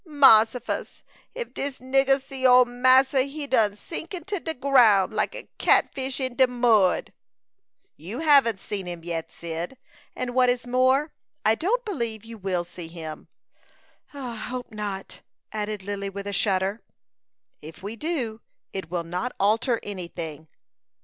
[0.03, 1.03] "Mossifus!
[1.35, 6.19] If dis nigger see ole massa, he done sink into de ground, like a catfish
[6.19, 7.13] in de mud."
[7.97, 9.77] "You haven't seen him yet, Cyd;
[10.15, 11.13] and what is more,
[11.45, 13.27] I don't believe you will see him."
[14.11, 16.81] "I hope not," added Lily, with a shudder.
[17.61, 18.41] "If we do,
[18.73, 20.47] it will not alter any thing."